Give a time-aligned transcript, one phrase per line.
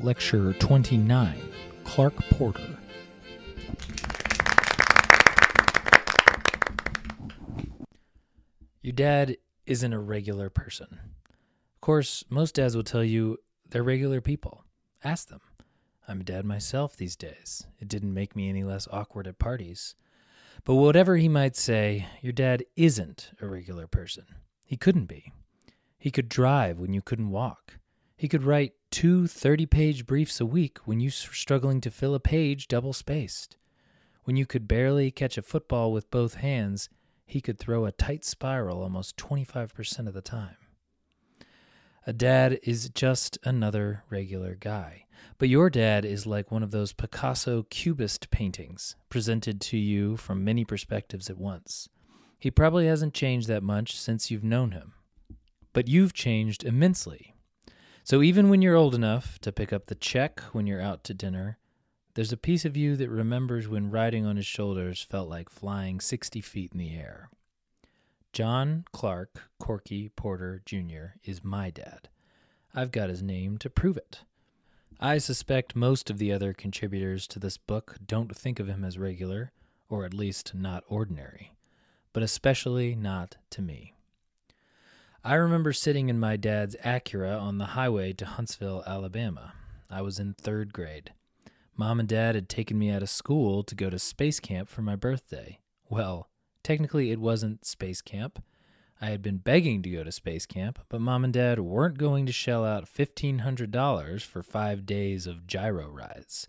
[0.00, 1.40] Lecture 29
[1.84, 2.78] Clark Porter.
[8.82, 10.86] Your dad isn't a regular person.
[10.92, 13.38] Of course, most dads will tell you
[13.68, 14.64] they're regular people.
[15.02, 15.40] Ask them.
[16.06, 17.66] I'm a dad myself these days.
[17.80, 19.94] It didn't make me any less awkward at parties.
[20.64, 24.24] But whatever he might say, your dad isn't a regular person.
[24.66, 25.32] He couldn't be.
[25.98, 27.78] He could drive when you couldn't walk.
[28.16, 32.14] He could write two 30 page briefs a week when you were struggling to fill
[32.14, 33.56] a page double spaced.
[34.24, 36.88] When you could barely catch a football with both hands,
[37.26, 40.56] he could throw a tight spiral almost 25% of the time.
[42.06, 45.06] A dad is just another regular guy.
[45.38, 50.44] But your dad is like one of those Picasso cubist paintings presented to you from
[50.44, 51.88] many perspectives at once.
[52.38, 54.94] He probably hasn't changed that much since you've known him.
[55.72, 57.35] But you've changed immensely.
[58.06, 61.12] So even when you're old enough to pick up the check when you're out to
[61.12, 61.58] dinner,
[62.14, 65.98] there's a piece of you that remembers when riding on his shoulders felt like flying
[65.98, 67.30] 60 feet in the air.
[68.32, 71.18] John Clark Corky Porter Jr.
[71.24, 72.08] is my dad.
[72.72, 74.20] I've got his name to prove it.
[75.00, 78.98] I suspect most of the other contributors to this book don't think of him as
[78.98, 79.50] regular,
[79.88, 81.56] or at least not ordinary,
[82.12, 83.95] but especially not to me.
[85.26, 89.54] I remember sitting in my dad's Acura on the highway to Huntsville, Alabama.
[89.90, 91.14] I was in third grade.
[91.76, 94.82] Mom and dad had taken me out of school to go to space camp for
[94.82, 95.58] my birthday.
[95.88, 96.28] Well,
[96.62, 98.40] technically, it wasn't space camp.
[99.00, 102.26] I had been begging to go to space camp, but mom and dad weren't going
[102.26, 106.46] to shell out $1,500 for five days of gyro rides.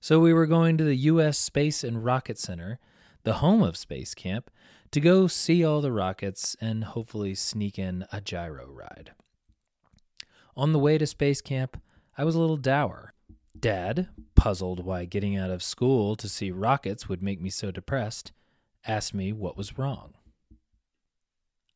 [0.00, 1.36] So we were going to the U.S.
[1.36, 2.80] Space and Rocket Center,
[3.24, 4.50] the home of Space Camp,
[4.92, 9.10] to go see all the rockets and hopefully sneak in a gyro ride.
[10.56, 11.82] On the way to space camp,
[12.16, 13.12] I was a little dour.
[13.58, 18.30] Dad, puzzled why getting out of school to see rockets would make me so depressed,
[18.86, 20.14] asked me what was wrong.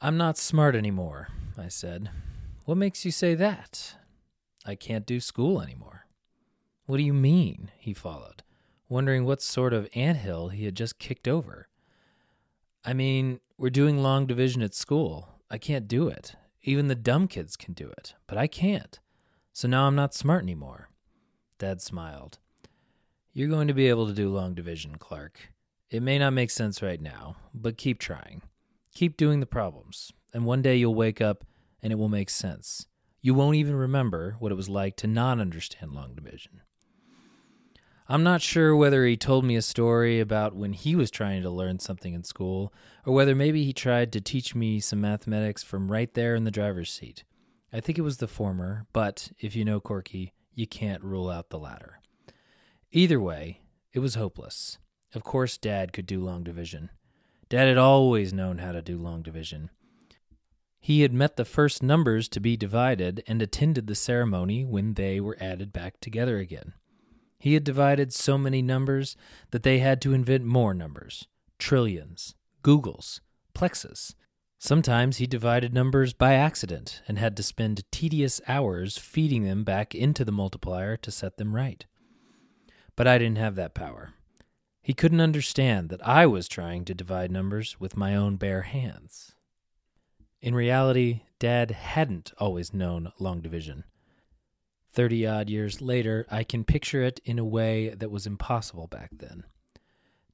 [0.00, 2.10] I'm not smart anymore, I said.
[2.64, 3.94] What makes you say that?
[4.66, 6.06] I can't do school anymore.
[6.86, 7.70] What do you mean?
[7.78, 8.42] He followed,
[8.88, 11.68] wondering what sort of ant hill he had just kicked over.
[12.84, 15.40] I mean, we're doing long division at school.
[15.50, 16.34] I can't do it.
[16.62, 18.98] Even the dumb kids can do it, but I can't.
[19.52, 20.88] So now I'm not smart anymore.
[21.58, 22.38] Dad smiled.
[23.32, 25.52] You're going to be able to do long division, Clark.
[25.90, 28.42] It may not make sense right now, but keep trying.
[28.94, 31.44] Keep doing the problems, and one day you'll wake up
[31.82, 32.86] and it will make sense.
[33.20, 36.62] You won't even remember what it was like to not understand long division.
[38.06, 41.48] I'm not sure whether he told me a story about when he was trying to
[41.48, 42.70] learn something in school,
[43.06, 46.50] or whether maybe he tried to teach me some mathematics from right there in the
[46.50, 47.24] driver's seat.
[47.72, 51.48] I think it was the former, but if you know Corky, you can't rule out
[51.48, 52.00] the latter.
[52.92, 53.62] Either way,
[53.94, 54.76] it was hopeless.
[55.14, 56.90] Of course, Dad could do long division.
[57.48, 59.70] Dad had always known how to do long division.
[60.78, 65.20] He had met the first numbers to be divided and attended the ceremony when they
[65.20, 66.74] were added back together again.
[67.44, 69.18] He had divided so many numbers
[69.50, 71.26] that they had to invent more numbers
[71.58, 73.20] trillions, googols,
[73.52, 74.14] plexus.
[74.58, 79.94] Sometimes he divided numbers by accident and had to spend tedious hours feeding them back
[79.94, 81.84] into the multiplier to set them right.
[82.96, 84.14] But I didn't have that power.
[84.80, 89.34] He couldn't understand that I was trying to divide numbers with my own bare hands.
[90.40, 93.84] In reality, Dad hadn't always known long division.
[94.94, 99.10] 30 odd years later, I can picture it in a way that was impossible back
[99.12, 99.44] then.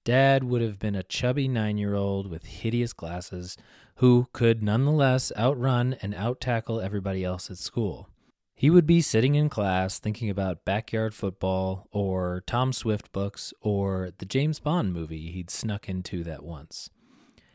[0.04, 3.56] Dad would have been a chubby nine year old with hideous glasses
[3.96, 8.08] who could nonetheless outrun and out tackle everybody else at school.
[8.54, 14.10] He would be sitting in class thinking about backyard football or Tom Swift books or
[14.18, 16.90] the James Bond movie he'd snuck into that once.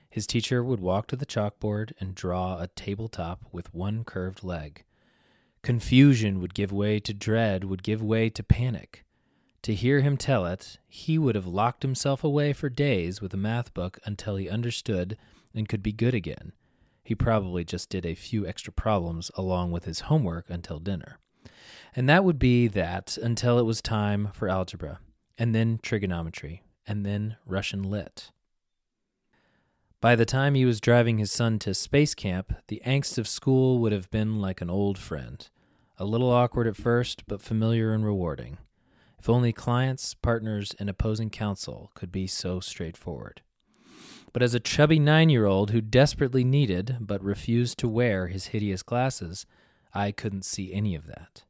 [0.10, 4.84] His teacher would walk to the chalkboard and draw a tabletop with one curved leg.
[5.66, 9.04] Confusion would give way to dread, would give way to panic.
[9.64, 13.38] To hear him tell it, he would have locked himself away for days with a
[13.38, 15.18] math book until he understood
[15.56, 16.52] and could be good again.
[17.04, 21.18] He probably just did a few extra problems along with his homework until dinner.
[21.96, 25.00] And that would be that until it was time for algebra,
[25.36, 28.30] and then trigonometry, and then Russian lit.
[30.00, 33.80] By the time he was driving his son to space camp, the angst of school
[33.80, 35.50] would have been like an old friend.
[35.98, 38.58] A little awkward at first, but familiar and rewarding.
[39.18, 43.42] If only clients, partners, and opposing counsel could be so straightforward.
[44.34, 48.48] But as a chubby nine year old who desperately needed but refused to wear his
[48.48, 49.46] hideous glasses,
[49.94, 51.44] I couldn't see any of that.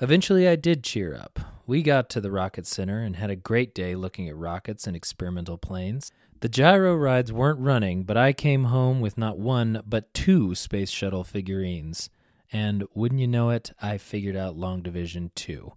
[0.00, 1.40] Eventually, I did cheer up.
[1.66, 4.94] We got to the Rocket Center and had a great day looking at rockets and
[4.94, 6.12] experimental planes.
[6.40, 10.90] The gyro rides weren't running, but I came home with not one, but two Space
[10.90, 12.10] Shuttle figurines.
[12.54, 15.72] And wouldn't you know it, I figured out Long Division too,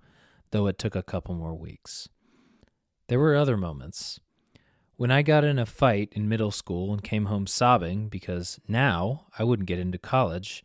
[0.52, 2.08] though it took a couple more weeks.
[3.08, 4.20] There were other moments.
[4.96, 9.26] When I got in a fight in middle school and came home sobbing because now
[9.40, 10.64] I wouldn't get into college,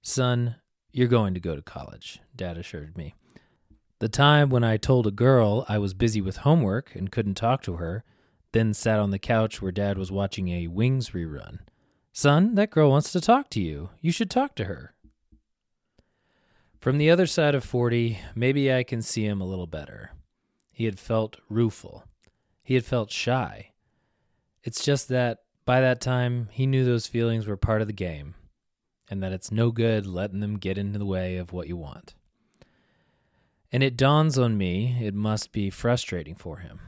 [0.00, 0.56] son,
[0.90, 3.14] you're going to go to college, Dad assured me.
[3.98, 7.60] The time when I told a girl I was busy with homework and couldn't talk
[7.64, 8.04] to her,
[8.52, 11.58] then sat on the couch where Dad was watching a Wings rerun.
[12.10, 13.90] Son, that girl wants to talk to you.
[14.00, 14.94] You should talk to her.
[16.82, 20.10] From the other side of 40, maybe I can see him a little better.
[20.72, 22.02] He had felt rueful.
[22.64, 23.70] He had felt shy.
[24.64, 28.34] It's just that by that time, he knew those feelings were part of the game
[29.08, 32.16] and that it's no good letting them get into the way of what you want.
[33.70, 36.80] And it dawns on me it must be frustrating for him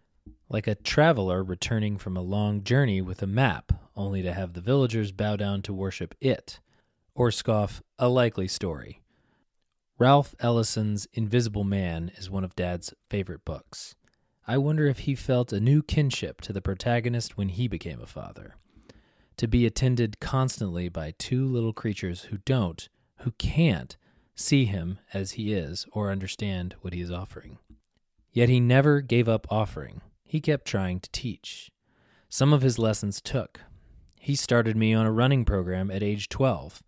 [0.49, 4.61] like a traveler returning from a long journey with a map, only to have the
[4.61, 6.59] villagers bow down to worship it,
[7.15, 9.04] or scoff a likely story.
[9.99, 13.95] Ralph Ellison's Invisible Man is one of Dad's favorite books.
[14.47, 18.07] I wonder if he felt a new kinship to the protagonist when he became a
[18.07, 18.57] father.
[19.39, 22.89] To be attended constantly by two little creatures who don't,
[23.21, 23.97] who can't,
[24.35, 27.59] see him as he is or understand what he is offering.
[28.33, 30.01] Yet he never gave up offering
[30.35, 31.71] he kept trying to teach.
[32.29, 33.61] Some of his lessons took.
[34.19, 36.83] He started me on a running program at age 12.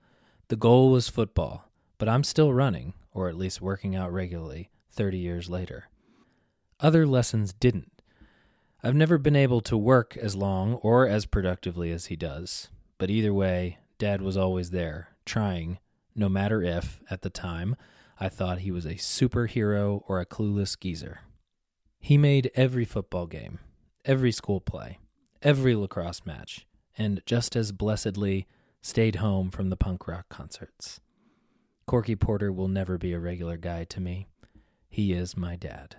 [0.48, 1.65] The goal was football,
[1.98, 5.88] but I'm still running, or at least working out regularly, 30 years later.
[6.80, 8.02] Other lessons didn't.
[8.82, 13.10] I've never been able to work as long or as productively as he does, but
[13.10, 15.78] either way, Dad was always there, trying,
[16.14, 17.76] no matter if, at the time,
[18.20, 21.20] I thought he was a superhero or a clueless geezer.
[21.98, 23.58] He made every football game,
[24.04, 24.98] every school play,
[25.42, 26.66] every lacrosse match,
[26.96, 28.46] and just as blessedly
[28.80, 31.00] stayed home from the punk rock concerts.
[31.86, 34.26] Corky Porter will never be a regular guy to me.
[34.88, 35.96] He is my dad.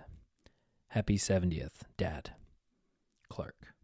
[0.88, 2.32] Happy 70th, Dad.
[3.30, 3.77] Clark.